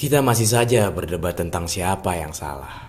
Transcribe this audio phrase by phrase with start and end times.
[0.00, 2.88] Kita masih saja berdebat tentang siapa yang salah.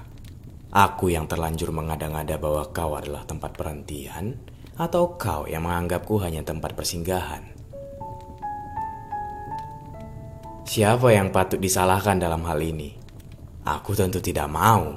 [0.71, 4.39] Aku yang terlanjur mengada-ngada bahwa kau adalah tempat perhentian,
[4.79, 7.51] atau kau yang menganggapku hanya tempat persinggahan.
[10.63, 12.95] Siapa yang patut disalahkan dalam hal ini?
[13.67, 14.96] Aku tentu tidak mau.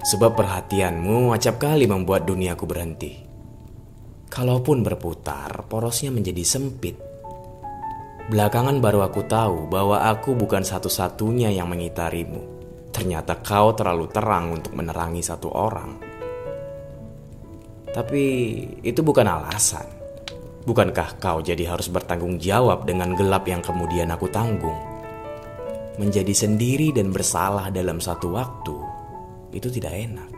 [0.00, 3.12] Sebab perhatianmu acap kali membuat duniaku berhenti.
[4.32, 7.17] Kalaupun berputar, porosnya menjadi sempit.
[8.28, 12.44] Belakangan baru aku tahu bahwa aku bukan satu-satunya yang mengitarimu.
[12.92, 15.96] Ternyata kau terlalu terang untuk menerangi satu orang.
[17.88, 18.24] Tapi
[18.84, 19.88] itu bukan alasan.
[20.68, 24.76] Bukankah kau jadi harus bertanggung jawab dengan gelap yang kemudian aku tanggung?
[25.96, 28.76] Menjadi sendiri dan bersalah dalam satu waktu
[29.56, 30.30] itu tidak enak.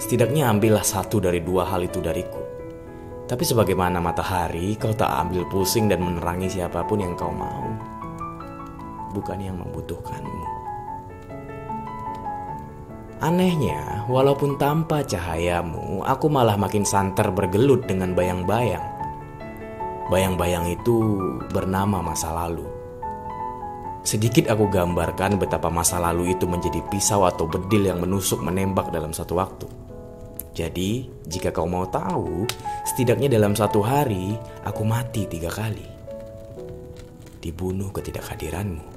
[0.00, 2.53] Setidaknya ambillah satu dari dua hal itu dariku.
[3.24, 7.72] Tapi sebagaimana matahari, kau tak ambil pusing dan menerangi siapa pun yang kau mau.
[9.16, 10.44] Bukan yang membutuhkanmu.
[13.24, 18.84] Anehnya, walaupun tanpa cahayamu, aku malah makin santer bergelut dengan bayang-bayang.
[20.12, 21.16] Bayang-bayang itu
[21.48, 22.68] bernama masa lalu.
[24.04, 29.16] Sedikit aku gambarkan betapa masa lalu itu menjadi pisau atau bedil yang menusuk menembak dalam
[29.16, 29.83] satu waktu.
[30.54, 32.46] Jadi, jika kau mau tahu,
[32.86, 35.82] setidaknya dalam satu hari aku mati tiga kali.
[37.42, 38.94] Dibunuh ketidakhadiranmu.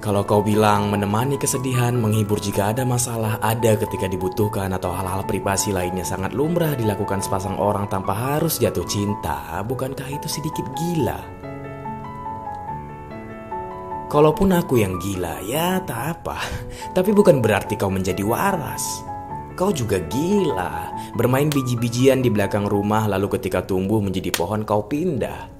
[0.00, 5.74] Kalau kau bilang menemani kesedihan, menghibur jika ada masalah, ada ketika dibutuhkan atau hal-hal privasi
[5.74, 11.35] lainnya sangat lumrah dilakukan sepasang orang tanpa harus jatuh cinta, bukankah itu sedikit gila?
[14.16, 16.40] Kalaupun aku yang gila, ya tak apa.
[16.96, 19.04] Tapi bukan berarti kau menjadi waras.
[19.52, 25.52] Kau juga gila, bermain biji-bijian di belakang rumah lalu ketika tumbuh menjadi pohon kau pindah.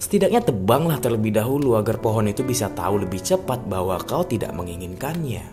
[0.00, 5.44] Setidaknya tebanglah terlebih dahulu agar pohon itu bisa tahu lebih cepat bahwa kau tidak menginginkannya.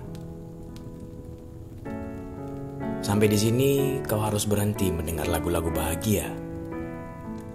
[3.04, 6.32] Sampai di sini kau harus berhenti mendengar lagu-lagu bahagia.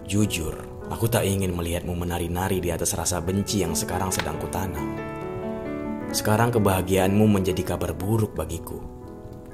[0.05, 4.97] Jujur, aku tak ingin melihatmu menari-nari di atas rasa benci yang sekarang sedang kutanam.
[6.13, 8.79] Sekarang kebahagiaanmu menjadi kabar buruk bagiku.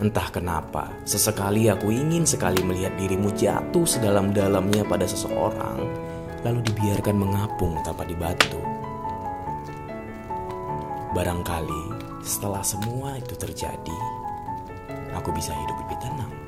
[0.00, 6.08] Entah kenapa, sesekali aku ingin sekali melihat dirimu jatuh sedalam-dalamnya pada seseorang
[6.41, 8.60] lalu dibiarkan mengapung tanpa dibantu.
[11.12, 11.84] Barangkali
[12.24, 13.98] setelah semua itu terjadi,
[15.12, 16.40] aku bisa hidup lebih tenang.